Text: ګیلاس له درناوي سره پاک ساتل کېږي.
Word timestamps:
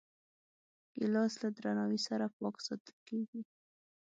ګیلاس 0.95 1.33
له 1.43 1.49
درناوي 1.57 1.99
سره 2.07 2.25
پاک 2.37 2.55
ساتل 2.67 2.97
کېږي. 3.07 3.41